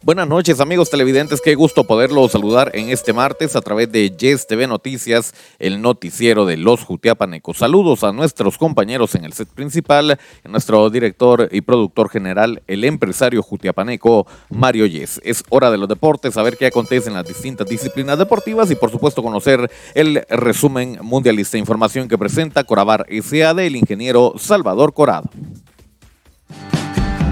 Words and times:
Buenas 0.00 0.28
noches 0.28 0.60
amigos 0.60 0.90
televidentes, 0.90 1.40
qué 1.40 1.56
gusto 1.56 1.82
poderlos 1.82 2.30
saludar 2.30 2.70
en 2.72 2.88
este 2.90 3.12
martes 3.12 3.56
a 3.56 3.60
través 3.60 3.90
de 3.90 4.08
Yes 4.10 4.46
TV 4.46 4.68
Noticias, 4.68 5.34
el 5.58 5.82
noticiero 5.82 6.46
de 6.46 6.56
los 6.56 6.84
Jutiapanecos. 6.84 7.58
Saludos 7.58 8.04
a 8.04 8.12
nuestros 8.12 8.58
compañeros 8.58 9.16
en 9.16 9.24
el 9.24 9.32
set 9.32 9.48
principal, 9.48 10.16
nuestro 10.44 10.88
director 10.88 11.48
y 11.50 11.62
productor 11.62 12.10
general, 12.10 12.62
el 12.68 12.84
empresario 12.84 13.42
jutiapaneco 13.42 14.28
Mario 14.50 14.86
Yes. 14.86 15.20
Es 15.24 15.42
hora 15.48 15.68
de 15.68 15.78
los 15.78 15.88
deportes, 15.88 16.34
saber 16.34 16.56
qué 16.56 16.66
acontece 16.66 17.08
en 17.08 17.14
las 17.14 17.26
distintas 17.26 17.66
disciplinas 17.66 18.16
deportivas 18.20 18.70
y 18.70 18.76
por 18.76 18.92
supuesto 18.92 19.20
conocer 19.20 19.68
el 19.94 20.24
resumen 20.30 20.98
mundialista, 21.02 21.58
información 21.58 22.06
que 22.06 22.16
presenta 22.16 22.62
Corabar 22.62 23.04
SAD, 23.10 23.58
el 23.58 23.74
ingeniero 23.74 24.34
Salvador 24.38 24.94
Corado. 24.94 25.28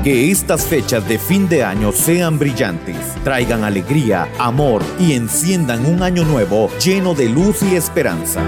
Que 0.06 0.30
estas 0.30 0.64
fechas 0.64 1.08
de 1.08 1.18
fin 1.18 1.48
de 1.48 1.64
año 1.64 1.90
sean 1.90 2.38
brillantes, 2.38 2.96
traigan 3.24 3.64
alegría, 3.64 4.28
amor 4.38 4.84
y 5.00 5.14
enciendan 5.14 5.84
un 5.84 6.00
año 6.00 6.22
nuevo 6.22 6.70
lleno 6.78 7.12
de 7.12 7.28
luz 7.28 7.60
y 7.64 7.74
esperanza. 7.74 8.40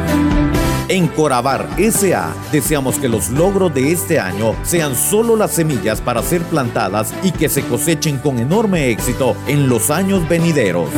En 0.88 1.06
Corabar 1.08 1.68
SA 1.92 2.34
deseamos 2.50 2.98
que 2.98 3.10
los 3.10 3.28
logros 3.28 3.74
de 3.74 3.92
este 3.92 4.18
año 4.18 4.54
sean 4.62 4.94
solo 4.94 5.36
las 5.36 5.50
semillas 5.50 6.00
para 6.00 6.22
ser 6.22 6.42
plantadas 6.44 7.12
y 7.22 7.30
que 7.32 7.50
se 7.50 7.62
cosechen 7.62 8.16
con 8.16 8.38
enorme 8.38 8.88
éxito 8.90 9.36
en 9.46 9.68
los 9.68 9.90
años 9.90 10.26
venideros. 10.26 10.88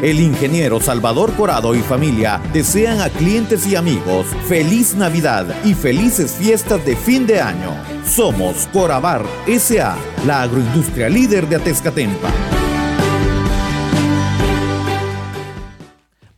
El 0.00 0.20
ingeniero 0.20 0.80
Salvador 0.80 1.32
Corado 1.34 1.74
y 1.74 1.80
familia 1.80 2.40
desean 2.52 3.00
a 3.00 3.08
clientes 3.08 3.66
y 3.66 3.74
amigos 3.74 4.26
feliz 4.46 4.94
Navidad 4.94 5.46
y 5.64 5.74
felices 5.74 6.36
fiestas 6.38 6.84
de 6.84 6.94
fin 6.94 7.26
de 7.26 7.40
año. 7.40 7.74
Somos 8.06 8.68
Corabar 8.72 9.24
SA, 9.58 9.96
la 10.24 10.42
agroindustria 10.42 11.08
líder 11.08 11.48
de 11.48 11.56
Atezcatempa. 11.56 12.51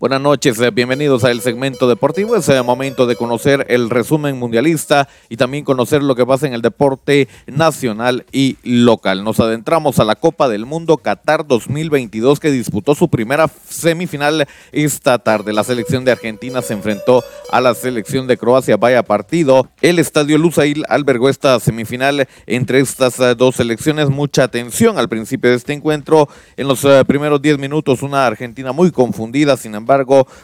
Buenas 0.04 0.20
noches, 0.20 0.60
eh, 0.60 0.70
bienvenidos 0.70 1.24
al 1.24 1.40
segmento 1.40 1.88
deportivo. 1.88 2.36
Es 2.36 2.46
el 2.50 2.62
momento 2.62 3.06
de 3.06 3.16
conocer 3.16 3.64
el 3.70 3.88
resumen 3.88 4.38
mundialista 4.38 5.08
y 5.30 5.38
también 5.38 5.64
conocer 5.64 6.02
lo 6.02 6.14
que 6.14 6.26
pasa 6.26 6.46
en 6.46 6.52
el 6.52 6.60
deporte 6.60 7.26
nacional 7.46 8.26
y 8.30 8.58
local. 8.64 9.24
Nos 9.24 9.40
adentramos 9.40 9.98
a 10.00 10.04
la 10.04 10.14
Copa 10.14 10.50
del 10.50 10.66
Mundo 10.66 10.98
Qatar 10.98 11.46
2022 11.46 12.38
que 12.38 12.50
disputó 12.50 12.94
su 12.94 13.08
primera 13.08 13.48
semifinal 13.66 14.46
esta 14.72 15.18
tarde. 15.20 15.54
La 15.54 15.64
selección 15.64 16.04
de 16.04 16.12
Argentina 16.12 16.60
se 16.60 16.74
enfrentó 16.74 17.24
a 17.50 17.62
la 17.62 17.72
selección 17.72 18.26
de 18.26 18.36
Croacia. 18.36 18.76
Vaya 18.76 19.04
partido. 19.04 19.70
El 19.80 19.98
estadio 19.98 20.36
Lusail 20.36 20.84
albergó 20.90 21.30
esta 21.30 21.58
semifinal 21.60 22.28
entre 22.44 22.80
estas 22.80 23.18
eh, 23.20 23.34
dos 23.34 23.56
selecciones. 23.56 24.10
Mucha 24.10 24.42
atención 24.42 24.98
al 24.98 25.08
principio 25.08 25.48
de 25.48 25.56
este 25.56 25.72
encuentro. 25.72 26.28
En 26.58 26.68
los 26.68 26.84
eh, 26.84 27.02
primeros 27.06 27.40
10 27.40 27.56
minutos 27.56 28.02
una 28.02 28.26
Argentina 28.26 28.72
muy 28.72 28.90
confundida, 28.90 29.56
sin 29.56 29.74
embargo 29.74 29.93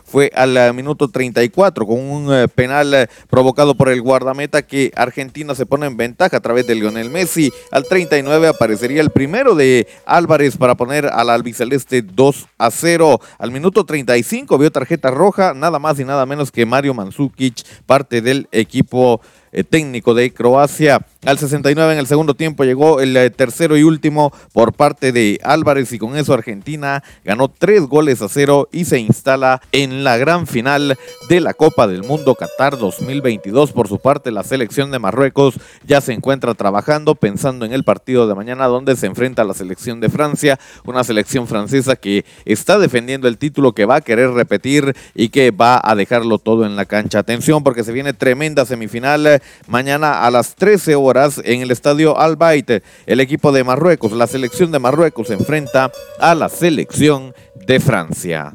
fue 0.05 0.31
al 0.35 0.57
eh, 0.57 0.73
minuto 0.73 1.09
34 1.09 1.87
con 1.87 1.99
un 1.99 2.33
eh, 2.33 2.49
penal 2.49 2.95
eh, 2.95 3.09
provocado 3.29 3.75
por 3.75 3.89
el 3.89 4.01
guardameta 4.03 4.63
que 4.63 4.93
Argentina 4.97 5.55
se 5.55 5.67
pone 5.67 5.87
en 5.87 5.97
ventaja 5.97 6.37
a 6.37 6.41
través 6.41 6.67
de 6.67 6.75
Lionel 6.75 7.11
Messi. 7.11 7.53
Al 7.71 7.85
39 7.85 8.49
aparecería 8.49 9.01
el 9.01 9.11
primero 9.11 9.55
de 9.55 9.89
Álvarez 10.07 10.57
para 10.57 10.75
poner 10.77 11.07
al 11.07 11.31
albiceleste 11.31 12.03
2 12.03 12.49
a 12.59 12.71
0. 12.71 13.21
Al 13.39 13.51
minuto 13.51 13.85
35 13.85 14.59
vio 14.59 14.71
tarjeta 14.71 15.11
roja, 15.11 15.55
nada 15.55 15.79
más 15.79 15.99
y 15.99 16.05
nada 16.05 16.27
menos 16.27 16.51
que 16.51 16.67
Mario 16.67 16.95
Mandzukic, 16.95 17.65
parte 17.87 18.21
del 18.21 18.49
equipo 18.53 19.21
técnico 19.69 20.15
de 20.15 20.33
Croacia. 20.33 21.01
Al 21.27 21.39
69 21.39 21.93
en 21.93 21.99
el 21.99 22.07
segundo 22.07 22.33
tiempo 22.35 22.65
llegó 22.65 23.01
el 23.01 23.15
eh, 23.15 23.29
tercero 23.29 23.77
y 23.77 23.83
último 23.83 24.33
por 24.55 24.73
parte 24.73 25.13
de 25.13 25.39
Álvarez 25.43 25.93
y 25.93 25.99
con 25.99 26.17
eso 26.17 26.33
Argentina 26.33 27.03
ganó 27.25 27.49
tres 27.49 27.83
goles 27.83 28.23
a 28.23 28.29
cero 28.31 28.71
y 28.73 28.87
se 28.87 29.01
instala 29.01 29.61
en 29.73 30.03
la 30.03 30.17
gran 30.17 30.47
final 30.47 30.97
de 31.29 31.41
la 31.41 31.53
Copa 31.53 31.87
del 31.87 32.05
Mundo 32.05 32.37
Qatar 32.37 32.79
2022. 32.79 33.73
Por 33.73 33.87
su 33.87 33.99
parte 33.99 34.31
la 34.31 34.45
selección 34.45 34.91
de 34.91 34.99
Marruecos 34.99 35.57
ya 35.87 36.01
se 36.01 36.15
encuentra 36.15 36.55
trabajando 36.55 37.15
pensando 37.15 37.67
en 37.67 37.75
el 37.75 37.85
partido 37.85 38.27
de 38.27 38.35
mañana 38.35 38.67
donde 38.67 38.97
se 38.97 39.07
enfrenta 39.07 39.43
a 39.43 39.45
la 39.45 39.53
selección 39.53 40.01
de 40.01 40.09
Francia, 40.09 40.59
una 40.85 41.05
selección 41.05 41.47
francesa 41.47 41.97
que 41.97 42.25
está 42.47 42.79
defendiendo 42.79 43.29
el 43.29 43.37
título 43.37 43.73
que 43.73 43.85
va 43.85 43.97
a 43.97 44.01
querer 44.01 44.31
repetir 44.31 44.97
y 45.15 45.29
que 45.29 45.51
va 45.51 45.81
a 45.85 45.95
dejarlo 45.95 46.39
todo 46.39 46.65
en 46.65 46.77
la 46.77 46.87
cancha. 46.87 47.19
Atención 47.19 47.63
porque 47.63 47.85
se 47.85 47.93
viene 47.93 48.15
tremenda 48.15 48.65
semifinal 48.65 49.27
eh, 49.27 49.40
mañana 49.67 50.25
a 50.25 50.31
las 50.31 50.55
13 50.55 50.95
horas 50.95 51.41
en 51.45 51.61
el 51.63 51.71
estadio 51.71 52.19
Al 52.19 52.39
El 53.07 53.21
equipo 53.21 53.53
de 53.53 53.65
Marruecos, 53.65 54.13
la 54.13 54.27
selección 54.27 54.73
de 54.73 54.79
Marruecos 54.79 55.31
enfrenta 55.31 55.91
a 56.19 56.35
la 56.35 56.49
selección 56.49 57.35
de 57.67 57.81
Francia. 57.81 58.53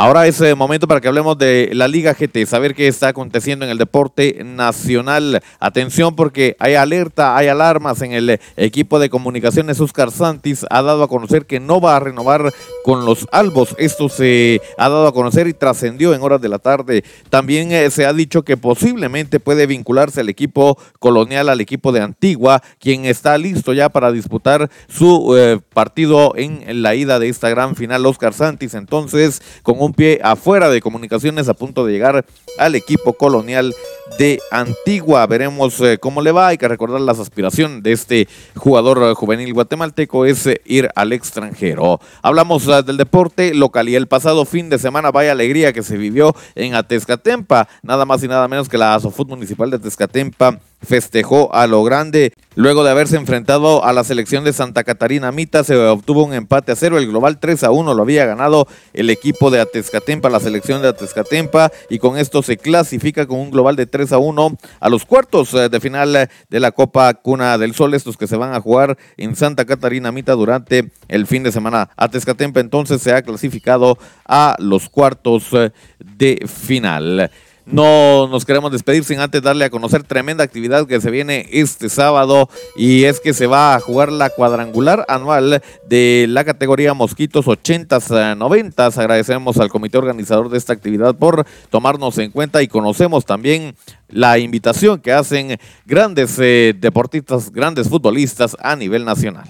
Ahora 0.00 0.28
es 0.28 0.40
el 0.40 0.54
momento 0.54 0.86
para 0.86 1.00
que 1.00 1.08
hablemos 1.08 1.36
de 1.38 1.70
la 1.72 1.88
Liga 1.88 2.14
GT, 2.14 2.46
saber 2.46 2.76
qué 2.76 2.86
está 2.86 3.08
aconteciendo 3.08 3.64
en 3.64 3.72
el 3.72 3.78
deporte 3.78 4.42
nacional. 4.44 5.42
Atención 5.58 6.14
porque 6.14 6.54
hay 6.60 6.76
alerta, 6.76 7.36
hay 7.36 7.48
alarmas 7.48 8.00
en 8.02 8.12
el 8.12 8.38
equipo 8.56 9.00
de 9.00 9.10
comunicaciones. 9.10 9.80
Oscar 9.80 10.12
Santis 10.12 10.64
ha 10.70 10.82
dado 10.82 11.02
a 11.02 11.08
conocer 11.08 11.46
que 11.46 11.58
no 11.58 11.80
va 11.80 11.96
a 11.96 12.00
renovar 12.00 12.52
con 12.84 13.04
los 13.04 13.26
Albos. 13.32 13.74
Esto 13.76 14.08
se 14.08 14.62
ha 14.78 14.88
dado 14.88 15.08
a 15.08 15.12
conocer 15.12 15.48
y 15.48 15.52
trascendió 15.52 16.14
en 16.14 16.22
horas 16.22 16.40
de 16.40 16.48
la 16.48 16.60
tarde. 16.60 17.02
También 17.28 17.72
eh, 17.72 17.90
se 17.90 18.06
ha 18.06 18.12
dicho 18.12 18.44
que 18.44 18.56
posiblemente 18.56 19.40
puede 19.40 19.66
vincularse 19.66 20.20
al 20.20 20.28
equipo 20.28 20.78
colonial, 21.00 21.48
al 21.48 21.60
equipo 21.60 21.90
de 21.90 22.02
Antigua, 22.02 22.62
quien 22.78 23.04
está 23.04 23.36
listo 23.36 23.72
ya 23.72 23.88
para 23.88 24.12
disputar 24.12 24.70
su 24.88 25.36
eh, 25.36 25.58
partido 25.74 26.34
en 26.36 26.84
la 26.84 26.94
ida 26.94 27.18
de 27.18 27.28
esta 27.28 27.48
gran 27.48 27.74
final. 27.74 28.06
Oscar 28.06 28.32
Santis, 28.32 28.74
entonces, 28.74 29.42
con 29.64 29.80
un 29.80 29.87
un 29.88 29.94
pie 29.94 30.20
afuera 30.22 30.68
de 30.68 30.82
comunicaciones 30.82 31.48
a 31.48 31.54
punto 31.54 31.86
de 31.86 31.92
llegar 31.92 32.26
al 32.58 32.74
equipo 32.74 33.14
colonial 33.14 33.74
de 34.18 34.38
Antigua. 34.50 35.26
Veremos 35.26 35.80
eh, 35.80 35.96
cómo 35.98 36.20
le 36.20 36.30
va. 36.30 36.48
Hay 36.48 36.58
que 36.58 36.68
recordar 36.68 37.00
las 37.00 37.18
aspiraciones 37.18 37.82
de 37.82 37.92
este 37.92 38.28
jugador 38.54 39.02
eh, 39.02 39.14
juvenil 39.14 39.54
guatemalteco 39.54 40.26
es 40.26 40.46
eh, 40.46 40.60
ir 40.66 40.90
al 40.94 41.14
extranjero. 41.14 42.00
Hablamos 42.22 42.66
del 42.84 42.98
deporte 42.98 43.54
local 43.54 43.88
y 43.88 43.94
el 43.94 44.08
pasado 44.08 44.44
fin 44.44 44.68
de 44.68 44.78
semana, 44.78 45.10
vaya 45.10 45.32
alegría 45.32 45.72
que 45.72 45.82
se 45.82 45.96
vivió 45.96 46.36
en 46.54 46.74
Atezcatempa. 46.74 47.66
Nada 47.82 48.04
más 48.04 48.22
y 48.22 48.28
nada 48.28 48.46
menos 48.46 48.68
que 48.68 48.76
la 48.76 48.94
Asofut 48.94 49.28
Municipal 49.28 49.70
de 49.70 49.76
Atezcatempa 49.76 50.60
festejó 50.82 51.54
a 51.54 51.66
lo 51.66 51.82
grande. 51.84 52.32
Luego 52.54 52.82
de 52.82 52.90
haberse 52.90 53.16
enfrentado 53.16 53.84
a 53.84 53.92
la 53.92 54.02
selección 54.02 54.42
de 54.42 54.52
Santa 54.52 54.82
Catarina 54.82 55.30
Mita, 55.30 55.62
se 55.62 55.76
obtuvo 55.76 56.24
un 56.24 56.34
empate 56.34 56.72
a 56.72 56.76
cero. 56.76 56.98
El 56.98 57.06
global 57.06 57.38
3 57.38 57.64
a 57.64 57.70
1 57.70 57.94
lo 57.94 58.02
había 58.02 58.26
ganado 58.26 58.66
el 58.94 59.10
equipo 59.10 59.50
de 59.50 59.60
Atezcatempa, 59.60 60.28
la 60.28 60.40
selección 60.40 60.82
de 60.82 60.88
Atezcatempa, 60.88 61.70
y 61.88 61.98
con 61.98 62.18
esto 62.18 62.42
se 62.42 62.56
clasifica 62.56 63.26
con 63.26 63.38
un 63.38 63.50
global 63.50 63.76
de 63.76 63.86
3 63.86 64.12
a 64.12 64.18
1 64.18 64.58
a 64.80 64.88
los 64.88 65.04
cuartos 65.04 65.54
eh, 65.54 65.68
de 65.68 65.80
final 65.80 66.16
eh, 66.16 66.28
de 66.48 66.60
la 66.60 66.72
Copa 66.72 67.14
Cuna 67.14 67.58
del 67.58 67.74
Sol, 67.74 67.94
estos 67.94 68.16
que 68.16 68.26
se 68.26 68.36
van 68.36 68.54
a 68.54 68.60
jugar 68.60 68.98
en 69.16 69.36
Santa 69.36 69.64
Catarina 69.64 70.10
Mita 70.10 70.32
durante 70.32 70.90
el 71.06 71.26
fin 71.26 71.44
de 71.44 71.52
semana. 71.52 71.90
Atezcatempa 71.96 72.60
entonces 72.60 73.00
se 73.02 73.12
ha 73.12 73.22
clasificado 73.22 73.98
a 74.26 74.56
los 74.58 74.88
cuartos 74.88 75.46
eh, 75.52 75.70
de 76.00 76.44
final. 76.46 77.30
No 77.70 78.28
nos 78.28 78.46
queremos 78.46 78.72
despedir 78.72 79.04
sin 79.04 79.20
antes 79.20 79.42
darle 79.42 79.66
a 79.66 79.70
conocer 79.70 80.02
tremenda 80.02 80.42
actividad 80.42 80.86
que 80.86 81.02
se 81.02 81.10
viene 81.10 81.44
este 81.52 81.90
sábado 81.90 82.48
y 82.76 83.04
es 83.04 83.20
que 83.20 83.34
se 83.34 83.46
va 83.46 83.74
a 83.74 83.80
jugar 83.80 84.10
la 84.10 84.30
cuadrangular 84.30 85.04
anual 85.06 85.60
de 85.86 86.24
la 86.30 86.44
categoría 86.44 86.94
Mosquitos 86.94 87.46
80-90. 87.46 88.98
Agradecemos 88.98 89.58
al 89.58 89.68
comité 89.68 89.98
organizador 89.98 90.48
de 90.48 90.56
esta 90.56 90.72
actividad 90.72 91.14
por 91.14 91.44
tomarnos 91.68 92.16
en 92.16 92.30
cuenta 92.30 92.62
y 92.62 92.68
conocemos 92.68 93.26
también 93.26 93.74
la 94.08 94.38
invitación 94.38 95.00
que 95.00 95.12
hacen 95.12 95.58
grandes 95.84 96.38
eh, 96.38 96.74
deportistas, 96.74 97.52
grandes 97.52 97.90
futbolistas 97.90 98.56
a 98.60 98.76
nivel 98.76 99.04
nacional. 99.04 99.44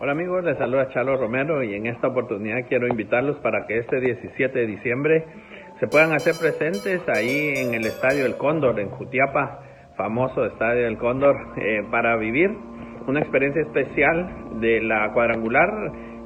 Hola 0.00 0.12
amigos, 0.12 0.44
les 0.44 0.58
saluda 0.58 0.88
Chalo 0.92 1.16
Romero 1.16 1.62
y 1.62 1.74
en 1.74 1.86
esta 1.86 2.08
oportunidad 2.08 2.66
quiero 2.68 2.88
invitarlos 2.88 3.36
para 3.38 3.66
que 3.66 3.78
este 3.78 4.00
17 4.00 4.58
de 4.58 4.66
diciembre 4.66 5.24
se 5.80 5.86
puedan 5.86 6.12
hacer 6.12 6.34
presentes 6.40 7.00
ahí 7.08 7.54
en 7.56 7.74
el 7.74 7.86
Estadio 7.86 8.26
El 8.26 8.36
Cóndor, 8.36 8.80
en 8.80 8.90
Jutiapa, 8.90 9.60
famoso 9.96 10.44
Estadio 10.44 10.84
del 10.84 10.98
Cóndor, 10.98 11.36
eh, 11.56 11.82
para 11.90 12.16
vivir 12.16 12.50
una 13.06 13.20
experiencia 13.20 13.62
especial 13.62 14.60
de 14.60 14.80
la 14.80 15.12
cuadrangular 15.12 15.68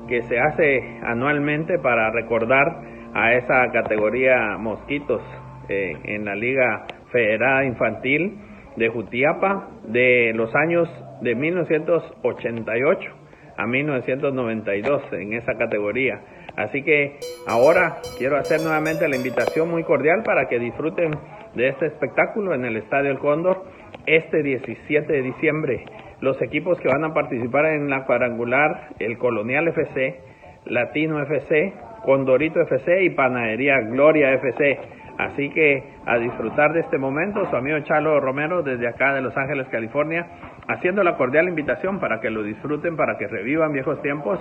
que 0.09 0.23
se 0.23 0.39
hace 0.39 1.01
anualmente 1.05 1.79
para 1.79 2.11
recordar 2.11 2.67
a 3.15 3.35
esa 3.35 3.71
categoría 3.73 4.57
mosquitos 4.59 5.21
eh, 5.69 5.93
en 6.05 6.25
la 6.25 6.35
Liga 6.35 6.87
Federada 7.11 7.65
Infantil 7.65 8.39
de 8.77 8.89
Jutiapa 8.89 9.69
de 9.85 10.33
los 10.35 10.53
años 10.55 10.89
de 11.21 11.35
1988 11.35 13.11
a 13.57 13.67
1992 13.67 15.03
en 15.13 15.35
esa 15.35 15.55
categoría. 15.59 16.21
Así 16.57 16.83
que 16.83 17.19
ahora 17.47 17.97
quiero 18.19 18.37
hacer 18.37 18.61
nuevamente 18.61 19.09
la 19.09 19.17
invitación 19.17 19.71
muy 19.71 19.85
cordial 19.85 20.23
para 20.23 20.49
que 20.49 20.59
disfruten 20.59 21.13
de 21.55 21.69
este 21.69 21.87
espectáculo 21.87 22.55
en 22.55 22.65
el 22.65 22.77
Estadio 22.77 23.11
El 23.11 23.19
Cóndor 23.19 23.65
este 24.07 24.43
17 24.43 25.13
de 25.13 25.23
diciembre. 25.23 25.85
los 26.21 26.41
equipos 26.41 26.79
que 26.79 26.87
van 26.87 27.05
a 27.05 27.13
participar 27.13 27.67
en 27.67 27.91
la 27.91 28.05
cuadrangular, 28.05 28.91
el 29.01 29.19
Colonial 29.19 29.67
FC, 29.67 30.21
Latino 30.67 31.21
FC, 31.21 31.73
Condorito 32.05 32.61
FC 32.61 33.03
y 33.03 33.11
Panadería 33.11 33.81
Gloria 33.81 34.33
FC. 34.35 34.79
Así 35.19 35.51
que 35.51 35.83
a 36.07 36.19
disfrutar 36.19 36.75
de 36.75 36.81
este 36.81 36.97
momento, 36.97 37.45
su 37.51 37.57
amigo 37.57 37.81
Chalo 37.81 38.21
Romero 38.21 38.63
desde 38.63 38.87
acá 38.87 39.15
de 39.15 39.21
Los 39.21 39.37
Ángeles, 39.37 39.67
California, 39.69 40.27
haciendo 40.69 41.03
la 41.03 41.17
cordial 41.17 41.49
invitación 41.49 41.99
para 41.99 42.21
que 42.21 42.31
lo 42.31 42.45
disfruten, 42.45 42.97
para 42.97 43.19
que 43.19 43.27
revivan 43.27 43.73
viejos 43.73 44.01
tiempos 44.01 44.39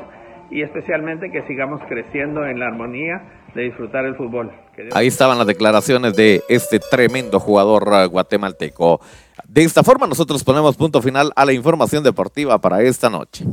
y 0.52 0.62
especialmente 0.62 1.32
que 1.32 1.42
sigamos 1.48 1.82
creciendo 1.88 2.46
en 2.46 2.60
la 2.60 2.68
armonía 2.68 3.42
de 3.56 3.64
disfrutar 3.64 4.06
el 4.06 4.16
fútbol. 4.16 4.52
Ahí 4.94 5.08
estaban 5.08 5.38
las 5.38 5.48
declaraciones 5.48 6.16
de 6.16 6.44
este 6.50 6.80
tremendo 6.80 7.40
jugador 7.40 7.88
uh, 7.88 8.10
guatemalteco. 8.10 9.02
De 9.48 9.64
esta 9.64 9.84
forma 9.84 10.08
nosotros 10.08 10.44
ponemos 10.44 10.76
punto 10.76 11.02
final 11.02 11.32
a 11.36 11.46
la 11.46 11.54
información 11.54 12.04
deportiva 12.04 12.60
para 12.60 12.82
esta 12.82 13.10
noche. 13.10 13.46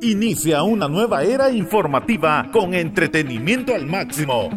Inicia 0.00 0.64
una 0.64 0.88
nueva 0.88 1.22
era 1.22 1.50
informativa 1.50 2.48
con 2.52 2.74
entretenimiento 2.74 3.72
al 3.74 3.86
máximo. 3.86 4.50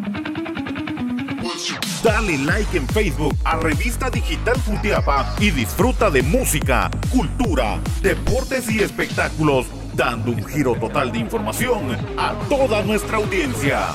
Dale 2.02 2.38
like 2.38 2.76
en 2.76 2.86
Facebook 2.88 3.34
a 3.44 3.56
Revista 3.56 4.10
Digital 4.10 4.56
Futiapa 4.56 5.34
y 5.38 5.50
disfruta 5.50 6.10
de 6.10 6.22
música, 6.22 6.90
cultura, 7.12 7.78
deportes 8.02 8.70
y 8.70 8.80
espectáculos 8.80 9.66
dando 9.96 10.30
un 10.30 10.44
giro 10.44 10.74
total 10.74 11.10
de 11.10 11.18
información 11.18 11.96
a 12.18 12.34
toda 12.48 12.82
nuestra 12.82 13.16
audiencia. 13.16 13.88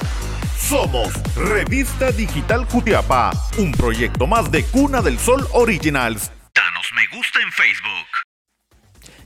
Somos 0.57 1.13
Revista 1.35 2.11
Digital 2.11 2.67
Cutiapa, 2.67 3.31
un 3.57 3.71
proyecto 3.71 4.25
más 4.25 4.51
de 4.51 4.63
Cuna 4.65 5.01
del 5.01 5.19
Sol 5.19 5.47
Originals. 5.53 6.31
Danos 6.53 6.87
me 6.95 7.15
gusta 7.15 7.39
en 7.41 7.51
Facebook. 7.51 8.30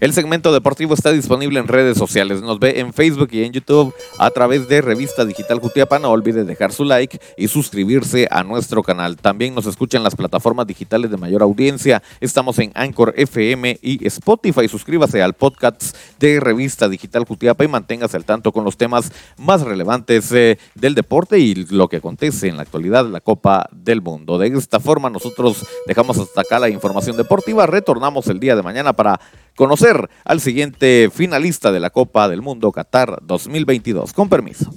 El 0.01 0.11
segmento 0.11 0.51
deportivo 0.51 0.93
está 0.93 1.13
disponible 1.13 1.57
en 1.57 1.69
redes 1.69 1.97
sociales. 1.97 2.41
Nos 2.41 2.59
ve 2.59 2.81
en 2.81 2.91
Facebook 2.91 3.29
y 3.31 3.43
en 3.43 3.53
YouTube 3.53 3.93
a 4.19 4.29
través 4.29 4.67
de 4.67 4.81
Revista 4.81 5.23
Digital 5.23 5.59
Jutiapa. 5.59 5.99
No 5.99 6.09
olvide 6.09 6.43
dejar 6.43 6.73
su 6.73 6.83
like 6.83 7.17
y 7.37 7.47
suscribirse 7.47 8.27
a 8.29 8.43
nuestro 8.43 8.83
canal. 8.83 9.15
También 9.15 9.55
nos 9.55 9.65
escuchan 9.67 10.03
las 10.03 10.15
plataformas 10.15 10.67
digitales 10.67 11.11
de 11.11 11.17
mayor 11.17 11.41
audiencia. 11.41 12.03
Estamos 12.19 12.59
en 12.59 12.71
Anchor 12.75 13.13
FM 13.15 13.79
y 13.81 14.05
Spotify. 14.05 14.67
Suscríbase 14.67 15.21
al 15.21 15.33
podcast 15.33 15.95
de 16.19 16.41
Revista 16.41 16.89
Digital 16.89 17.23
Jutiapa 17.23 17.63
y 17.63 17.69
manténgase 17.69 18.17
al 18.17 18.25
tanto 18.25 18.51
con 18.51 18.65
los 18.65 18.75
temas 18.75 19.13
más 19.37 19.61
relevantes 19.61 20.29
eh, 20.33 20.57
del 20.75 20.93
deporte 20.93 21.39
y 21.39 21.55
lo 21.55 21.87
que 21.87 21.97
acontece 21.97 22.49
en 22.49 22.57
la 22.57 22.63
actualidad 22.63 23.07
la 23.07 23.21
Copa 23.21 23.69
del 23.71 24.01
Mundo. 24.01 24.37
De 24.37 24.47
esta 24.47 24.81
forma 24.81 25.09
nosotros 25.09 25.65
dejamos 25.87 26.17
hasta 26.17 26.41
acá 26.41 26.59
la 26.59 26.67
información 26.67 27.15
deportiva. 27.15 27.65
Retornamos 27.65 28.27
el 28.27 28.41
día 28.41 28.57
de 28.57 28.61
mañana 28.61 28.91
para 28.91 29.21
conocer 29.55 30.09
al 30.23 30.41
siguiente 30.41 31.09
finalista 31.13 31.71
de 31.71 31.79
la 31.79 31.89
Copa 31.89 32.27
del 32.29 32.41
Mundo 32.41 32.71
Qatar 32.71 33.19
2022. 33.23 34.13
Con 34.13 34.29
permiso. 34.29 34.71